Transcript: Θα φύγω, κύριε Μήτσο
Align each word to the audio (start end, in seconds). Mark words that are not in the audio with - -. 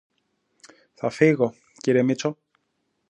Θα 0.93 1.09
φύγω, 1.09 1.53
κύριε 1.81 2.01
Μήτσο 2.03 2.37